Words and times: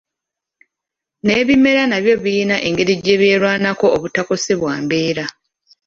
N'ebimera 1.23 1.83
nabyo 1.89 2.13
biyina 2.23 2.55
engeri 2.67 2.93
gye 3.03 3.15
byerwanako 3.21 3.85
obutakosebwa 3.95 4.71
mbeera. 4.83 5.25